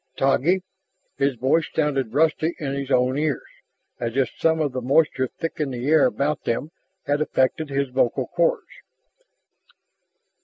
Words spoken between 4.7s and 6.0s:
the moisture thick in the